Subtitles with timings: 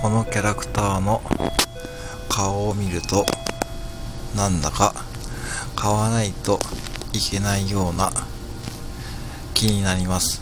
[0.00, 1.20] このキャラクターの
[2.28, 3.26] 顔を見ると
[4.36, 4.94] なんだか
[5.74, 6.60] 買わないと
[7.12, 8.12] いけないような
[9.54, 10.40] 気になります。